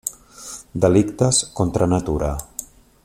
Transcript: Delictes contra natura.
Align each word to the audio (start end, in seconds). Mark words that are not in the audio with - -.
Delictes 0.85 1.41
contra 1.59 1.85
natura. 1.85 2.35